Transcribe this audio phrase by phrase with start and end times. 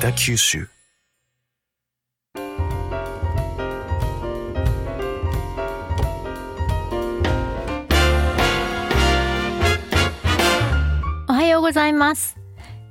[0.00, 0.66] 北九州。
[11.28, 12.38] おはようございます。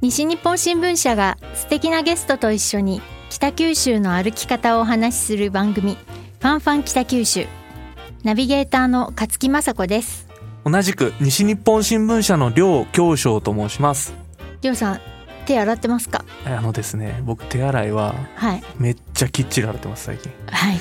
[0.00, 3.00] 西日本新聞社が素敵なゲストと一緒に
[3.30, 7.46] 北九州の歩き方をお話しする番組ファンファン北九州。
[8.24, 10.26] ナビゲーターの勝木雅子です。
[10.64, 14.12] 同じく西日本新聞社の両京章と申します。
[14.60, 15.15] りょうさん
[15.46, 16.24] 手洗ってますか？
[16.44, 18.62] あのですね僕手洗いははい。
[18.78, 20.30] めっちゃきっちり洗ってます最近。
[20.50, 20.70] はい。
[20.70, 20.78] はい。
[20.78, 20.80] は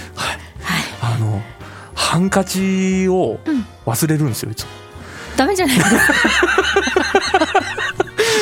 [1.14, 1.16] い。
[1.16, 1.42] あの
[1.94, 3.66] ハンカチをうん。
[3.86, 4.70] 忘れるんですよいつも。
[5.38, 5.96] ダメじゃないですか。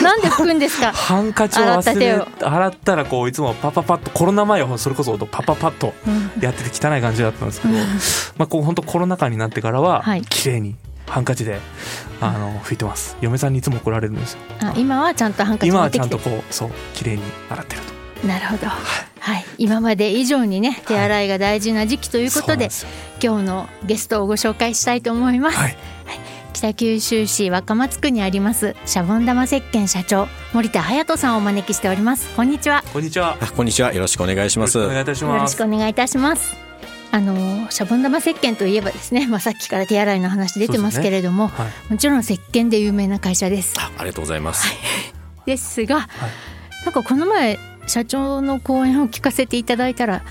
[0.04, 0.92] なんで拭くんですか？
[0.92, 2.50] ハンカチを忘れ洗った手を。
[2.50, 6.32] 洗ったらこういつもパパパッとコロナ前はそれこそパパパッとうん。
[6.42, 7.74] やってて汚い感じだったんですけど、
[8.38, 10.22] まあこう本当コロナ禍になってからははい。
[10.24, 10.76] 綺麗に
[11.08, 11.60] ハンカチで
[12.22, 13.18] あの拭いてます。
[13.22, 14.40] 嫁さんにいつも怒られるんですよ。
[14.62, 16.10] あ今はちゃんとハンカチ今は持ってきて。
[16.10, 17.82] ちゃんとこうそう綺麗に洗ってる
[18.22, 18.28] と。
[18.28, 18.68] なるほど。
[18.68, 19.46] はい。
[19.58, 22.90] 今まで以上にね手洗いが大事な時期ということで、そう
[23.22, 25.80] 今日のゲストをご紹介したいと思います、なんですよ
[26.54, 32.30] 北九州市若松区にありますシャボン玉石鹸社長森田隼人さんをお招きしております。
[32.36, 32.78] こんにちは。
[32.78, 33.94] はいこんにちはあこんにちは。
[33.94, 34.80] よろしくお願いします。
[34.80, 36.63] お願いいたしよろますしくお願いいたします
[37.14, 41.92] あのシャボン玉石鹸といえばですね、まあ、さっきから手洗いの話出てますけれども、はい。
[41.92, 43.76] もちろん石鹸で有名な会社です。
[43.78, 44.68] あありがとうございます、
[45.46, 46.10] ですが、
[46.86, 50.24] なんかこの前社長の講演を聞かせていただいたら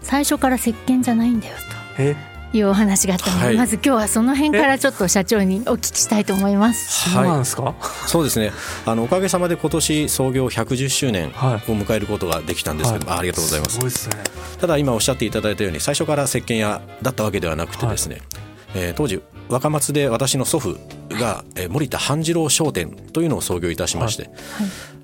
[0.00, 1.54] 最初から石鹸じゃないんだよ
[1.98, 2.14] え？
[2.14, 3.56] というお話があったので、はい。
[3.56, 7.10] まず今日はその辺からちょっと社長にお聞きしたいと思います。
[7.10, 7.74] そうなんですか、
[8.06, 8.52] そうですね。
[8.86, 11.58] あのおかげさまで今年創業110周年をはい。
[11.70, 13.72] 迎えることができたんですけど、あありがとうございます。
[13.74, 14.16] すごいですね。
[14.60, 18.22] ただ今おっしゃっていただいたように最初から石鹸屋だったわけではなくてですね、
[18.74, 20.78] えー当時若松で私の祖父
[21.10, 24.30] が、えー森田半次郎商店というのを創業いたしまして、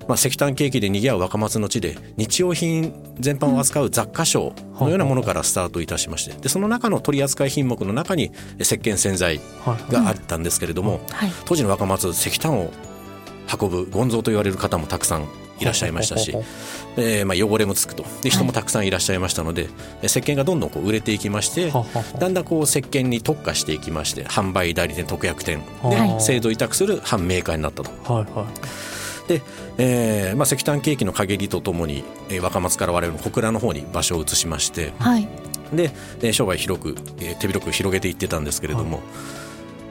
[0.07, 9.91] まあ、石炭景気で賑わう若松の地で日用品全般を扱う雑貨商のようなものからスタートいたしましてでその中の取り扱い品目の中にえー石鹸洗剤はい。
[9.91, 12.71] があったんですけれども、はい、当時の若松石炭を
[13.61, 15.27] 運ぶゴンゾーと言われる方もたくさん
[15.59, 18.05] いらっしゃいましたしほうほうほで、まあ、汚れもつくと。
[18.21, 19.69] で人もたくさんいらっしゃいましたので、
[20.01, 21.71] え石鹸がどんどんこう売れていきまして
[22.19, 26.13] だんだんこう石鹸に特化していきまして販売代理店特約店はい。
[26.13, 27.91] で製造委託する販メーカーになったと。
[28.13, 29.29] はいはい。
[29.29, 29.41] で、
[29.77, 35.27] えーまあ、石炭景気の陰りとともに、えー若松から我々の小倉の方に場所を移しましてはい、
[35.71, 39.01] でで商売広く、えー手広く広げていってたんですけれども、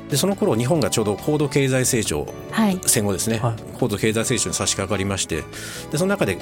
[0.08, 3.54] でその頃日本がちょうど高度経済成長はい、戦後ですね、はい。
[3.78, 5.44] 高度経済成長に差し掛かりまして
[5.90, 6.38] でその中で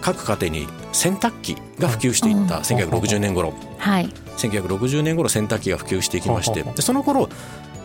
[0.00, 2.62] 各家庭に洗濯機が普及していった、うん。
[2.62, 3.54] 1960年頃。
[3.78, 4.06] はい、
[4.36, 7.28] 1960年頃洗濯機が普及していきましてでその頃、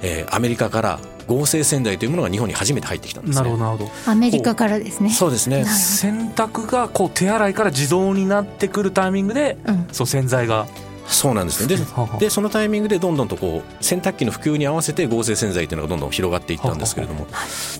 [0.01, 3.43] えーアメリカから合成洗剤というものが日本に初めて入ってきたんですね。
[3.43, 4.11] なるほどなるほど。
[4.11, 5.11] アメリカからですね。
[5.11, 5.63] そうですね。
[5.65, 10.67] 洗濯がこう手洗いから自動になってくるタイミングでうん、そう洗剤が
[11.07, 11.75] そうなんですね。
[11.75, 11.83] で
[12.19, 17.27] でそのタイミングでどんどんとこう洗濯機の普及に合わせて合成洗剤というのがどんどん広がっていったんですけれども。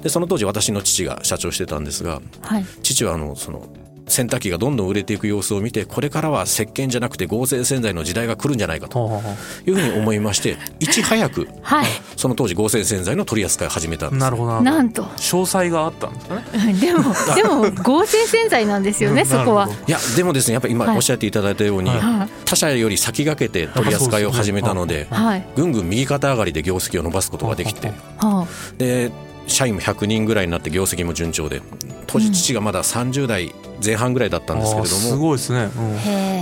[0.02, 3.68] でその当時私の父が社長してたんですがはい、父はあのその
[4.12, 9.22] 洗濯機がどんどん売れていく様子を見てこれからは石鹸じゃなくて合成洗剤の時代が来るんじゃないかと
[9.66, 11.86] いうふうに思いましていち早くはい、
[12.18, 14.20] その当時合成洗剤の取り扱いを始めたんうです。
[14.20, 16.74] なるほどなんと、詳細があったんですかね。
[16.80, 17.04] でも、
[17.36, 19.70] でも合成洗剤なんですよね、う んそこは。
[19.88, 20.88] いやでもですねやっぱりはい。
[20.88, 22.00] 今おっしゃっていただいたように、はい。
[22.00, 28.46] は他社より先駆けて取り扱いを始めたのでい、はい、ぐんぐん右肩上がりで業績を伸ばすことができては
[28.78, 29.12] で
[29.52, 31.62] 社員も100人ぐらいになって業績も順調で
[32.08, 33.54] 当時父がまだ30代
[33.84, 35.70] 前半ぐらいだったんですけれども、ごいですね、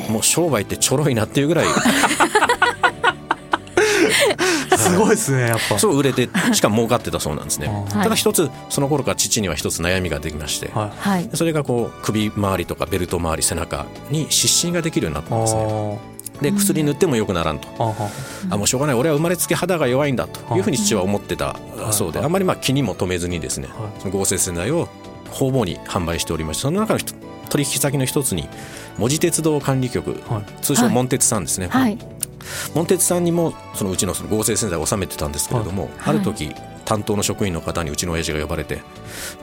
[0.08, 0.14] うん。
[0.14, 1.66] もう商売ってちょろいなっていうぐらい。
[4.78, 5.78] すごいですねやっぱ。
[5.78, 7.70] そう売れてしかも儲かってたそうなんですね。
[7.92, 10.92] あただ一つその頃から父には一つ悩みができまして、ーはい。
[10.98, 16.00] はい、それがこう首周りとかベルト周り背中に湿疹ができるようになったんですね。
[16.42, 17.68] で薬塗っても良くならんと、
[18.50, 18.96] あもうしょうがない。
[18.96, 21.94] 俺は生まれつき肌が弱いんだというふうに父は思ってたうん。
[21.94, 22.26] そうではい。
[22.26, 24.02] あんまりまあ気にも留めずにですねはい。
[24.02, 24.88] その合成洗剤を
[25.32, 27.14] 方々に販売しておりましてその中の一
[27.50, 28.48] 取引先の一つに
[28.98, 30.64] 門司鉄道管理局はい。
[30.64, 31.98] 通称門鉄さんですね、はい、
[32.74, 35.92] 門鉄さんにもそのうちのその合成洗剤を納めてたんですけれども、はい。
[36.06, 36.54] ある時
[36.86, 38.82] 担当の職員の方にうちの親父が呼ばれて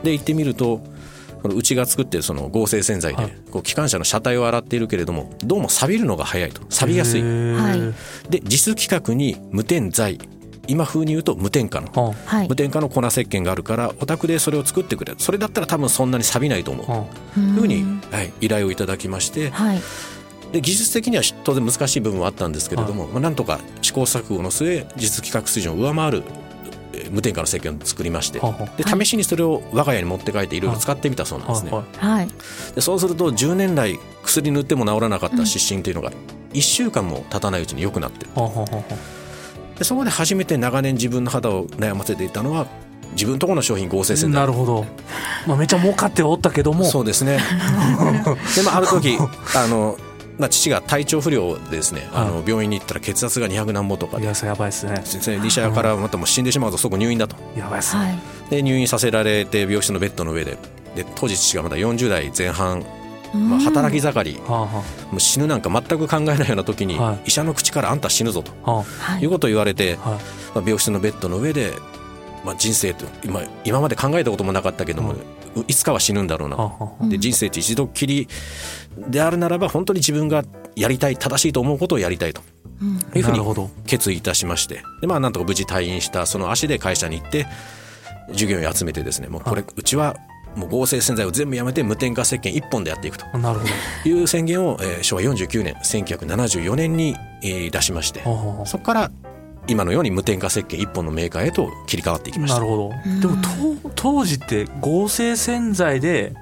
[0.03, 0.81] で行ってみると
[1.43, 3.33] このうちが作ってるその合成洗剤で、はい。
[3.50, 6.62] こう機関車の車体を洗っているけれどもどうも錆びるのが早いと。
[6.69, 7.23] 錆びやすい。
[8.31, 10.19] で実規格に無添剤。
[10.69, 11.93] 今風に言うと無添加の。
[11.93, 12.49] ははい。
[12.49, 15.15] 無添加の粉石鹸があるからお宅でそれを作ってくれ。
[15.19, 16.87] それだったら多分そんなに錆びないと思う。
[16.91, 17.05] あは
[17.35, 19.50] というふうにん、はい、依頼をいただきまして。
[19.50, 19.81] はい。
[20.53, 26.23] で技術的には当然難しい部分はあったんですけれども、まあ、なんとか試行錯誤の末実規格水準を上回る
[27.06, 28.41] えー無添加の石鹸を作りまして
[28.76, 31.70] で試しにそれを我が家に持って帰っていろいろ使ってみたそうなんですね。
[32.75, 36.11] でそうすると10年来薬塗っても治らなかった湿疹というのが
[36.53, 42.67] 1週間も経たないうちに良くなってはあはあはあでそこで初めて長年自分の肌を悩ませていたのは
[43.12, 44.87] 自分のところの商品合成洗剤なるほど、
[45.47, 46.85] まあ、めちゃ儲かっておったけども。
[46.85, 47.38] そうですね。
[48.56, 49.17] で、まあ、ある時
[49.56, 49.97] あの、
[50.38, 54.25] まあ、父が体調不良でですねあの病院に行ったら血圧が200何歩とかで。
[54.25, 55.00] いやばいですね。
[55.05, 57.37] 先生医者からまたもう死んでしまうと即入院だと。
[57.56, 58.50] やばいですね、はい。
[58.50, 60.59] で入院させられて病室のベッドの上で。
[60.94, 62.83] で当時父がまだ40代前半、
[63.35, 64.83] まあ、働き盛り、も
[65.15, 67.29] う死ぬなんか全く考えないような時に、はい。
[67.29, 68.53] 医者の口から「あんた死ぬぞ」と。
[69.21, 69.25] い。
[69.25, 70.19] いうことを言われて、あはい。
[70.55, 71.75] まあ、病室のベッドの上で、
[72.44, 75.15] まあ、人生と今今まで考えたこともなかったけども、
[75.69, 77.08] いつかは死ぬんだろうな。
[77.08, 78.29] で人生って一度きり
[79.08, 80.44] であるならば本当に自分が
[80.75, 82.43] やりたい正しいと思うことをやりたいと。
[82.81, 82.97] うん。
[83.19, 84.82] いうふうに決意いたしまして。
[85.00, 87.47] で、まあ、なんとか無事退院したその足で会社に行って
[88.35, 90.17] 従業員を集めてですねもうこれうちは
[90.56, 93.26] もう合成洗剤を全部やめて無添加石鹸一本でやっていくと。
[93.38, 93.67] なるほ
[94.05, 94.08] ど。
[94.08, 98.23] いう宣言を、えー昭和49年1974年に、えー出しまして。
[98.64, 99.11] そこから
[99.69, 102.59] 今のように無添加石鹸一本のメーカーへと切り替わっていきました。
[102.61, 102.93] なるほど。
[103.05, 103.21] うん。
[103.21, 103.49] でもと
[103.95, 106.35] 当時って合成洗剤で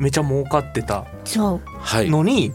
[0.00, 1.60] めちゃ儲かってたそう。
[1.80, 2.10] はい。
[2.10, 2.52] のに、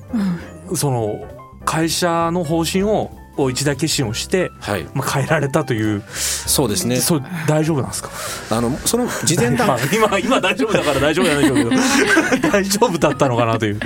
[0.69, 0.77] うん。
[0.77, 1.25] その
[1.65, 4.83] 会社の方針をを一打決心をして、はい。
[4.93, 6.97] まあ、変えられたという、そうですね。
[6.97, 8.11] そう大丈夫なんですか？
[8.55, 11.71] あのその事前段まあ今今大丈夫だから大丈夫なんでしょうけど。
[12.51, 13.79] 大丈夫だったのかなという。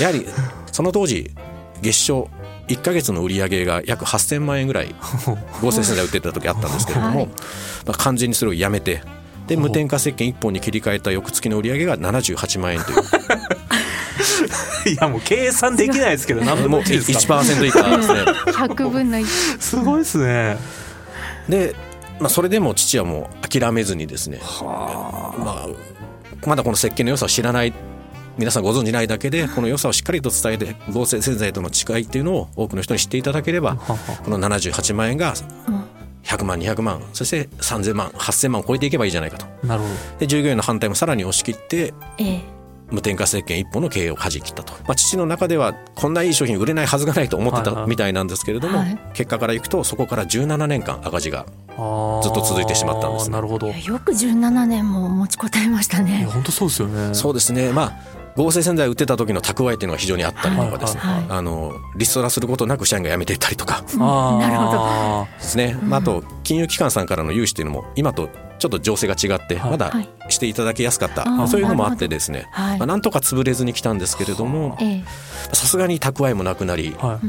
[0.00, 0.26] やはり
[0.72, 1.30] その当時
[1.80, 2.28] 月賞
[2.68, 4.94] 1か月の売り上げが約8000万円ぐらい
[5.60, 7.26] 合成洗剤売ってた時あったんですけれども、はい。
[7.26, 7.34] ま
[7.88, 9.02] あ、完全にそれをやめて
[9.46, 12.98] で無添加石鹸1本に切り替えた翌月の売り上げが78万円という。
[14.86, 18.20] いやもう計算できないですけど 何分もうの1ですか？1%以下ですね。
[18.52, 19.26] 100分の1
[19.60, 20.58] すごいですね。
[21.48, 21.74] で、
[22.20, 25.68] まあ、それでも父はもう諦めずにですね、まあ、
[26.46, 27.72] まだこの石鹸の良さを知らない
[28.38, 35.34] 皆さんご存じないだけでこの良さをしっかりと伝えて合成洗剤との違いっていうのを多くの人に知っていただければははこの78万円が
[35.68, 35.84] うん
[36.24, 39.46] 100万200万そして3000万8000万を超えていけばいいじゃないかと。
[39.66, 39.88] なるほ
[40.18, 42.40] で従業員の反対もさらに押し切ってええ。
[42.90, 47.84] 無添加石鹸一本の経営を舵切ったと、まあ、父の中ではこんないい商品売れないはずがないと思ってはいはい。
[47.84, 48.98] たみたいなんですけれども、はい。
[49.14, 51.46] 結果からいくとそこから17年間赤字が
[51.76, 53.34] どずっと続いてしまったんですね。
[53.34, 53.68] なるほど。
[53.68, 57.14] よく17年も持ちこたえましたやね本当そうですよね。
[57.14, 57.72] そうですね。
[57.72, 61.14] まあ合成洗剤売ってた時の蓄えっていうのが非常にあったりとかですね、はい。
[61.14, 61.24] はい。
[61.30, 63.78] あのリストラすることなく社員が辞めていったりとか。
[63.78, 64.38] あー。
[64.38, 65.28] なるほど。
[65.38, 68.28] ですね、まあ、あと金融機関さんからの融資っていうのも今と
[68.58, 69.70] ちょっと情勢が違ってはい。
[69.72, 70.08] まだはい。
[70.30, 72.48] していただきやすかった、あーそういうのもあってですね。
[72.50, 75.04] はいまあ、なんとか潰れずに来たんですけれどもええ。
[75.52, 77.26] さすがに蓄えもなくなり、はい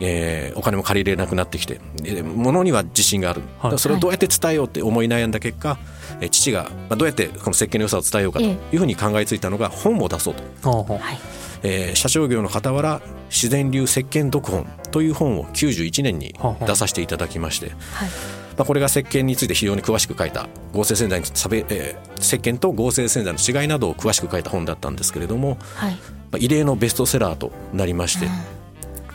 [0.00, 3.78] えーお金も借りれなくなってきてで物には自信がある、はい。
[3.78, 5.78] それをどうやって伝えようって思い悩んだ結果、
[6.20, 11.18] えー父が、まあ、どうやってこの設計の良さを伝えようかとえいうふうに考えついたのが本を出そうと、はい。
[11.62, 13.00] えー社長業の傍ら
[13.30, 18.08] 自然流石鹸読本という本を91年にはあ出させていただきまして、はい。
[18.56, 25.92] まあ、これが石鹸について非常に詳しく書いた合成洗剤に差別、えー石鹸と合成洗剤の違いなどを詳しく書いた本だったんですけれども、はい。
[25.92, 25.98] ま
[26.34, 28.28] あ、異例のベストセラーとなりまして、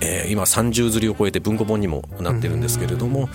[0.02, 3.30] えー今30釣りを超えて文庫本にもなってるんですけれども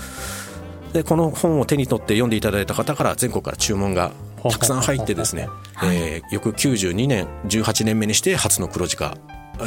[0.92, 4.12] でこの本を手に取って読んでいただいた方から全国から注文が
[4.48, 5.96] たくさん入ってですね、はい。
[5.96, 9.16] えー翌92年18年目にして初の黒字化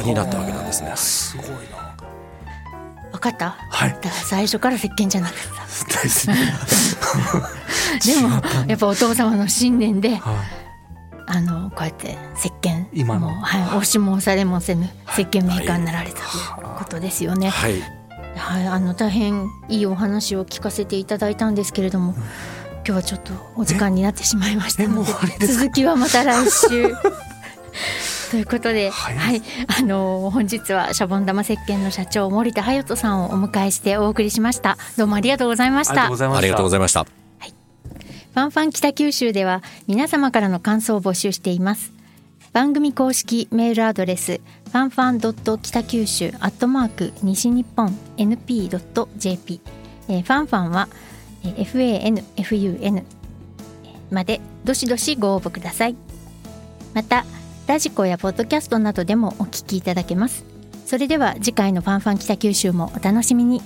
[0.04, 0.92] になったわけなんですね。
[0.96, 1.94] すごいな。
[3.12, 3.50] 分かった？
[3.70, 3.90] はい。
[3.90, 5.58] だから最初から石鹸じゃなかった。
[8.06, 8.28] でも
[8.68, 10.34] やっぱお父様の信念では
[11.30, 16.24] あのこうやって石鹸今のもうはい、押しも押されもせぬ石鹸メーカーになられたとい
[16.64, 17.50] うことですよね。
[17.50, 17.82] はい、
[18.34, 22.14] はい、あの大変いいお話を聞かせていただいたんですけれども、
[22.76, 25.04] 今日はちょっとお時間になってしまいましたの
[25.38, 26.94] で続きはまた来週。
[28.30, 29.42] ということで、ははいい、
[29.78, 34.76] あの本日はシャボン玉石鹸の社長森田隼人さんをお迎えしてお送りしました。
[34.96, 36.16] どうもありがとうございましありがとうたご。
[36.16, 37.27] ざいましたありがとうございました。
[38.34, 41.92] ファンファン北九州では皆様からの感想を募集しています。
[42.52, 49.60] 番組公式メールアドレスファンファンドット北九州アットマーク西日本 NP ドット JP、
[50.08, 50.88] えーファンファンは
[51.42, 53.04] FANFUN
[54.10, 55.96] までどしどしご応募ください。
[56.94, 57.24] また
[57.66, 60.44] ラジコやポッドキャストなどでもお聞きいただけます。
[60.86, 63.62] それでは次回のファンファン北九州もお楽しみに。